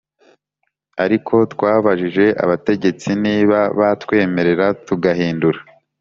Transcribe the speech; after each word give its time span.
Ariko 1.03 1.35
twabajije 1.53 2.25
abategetsi 2.43 3.09
niba 3.23 3.59
batwemerera 3.79 4.65
tugahindura 4.85 5.59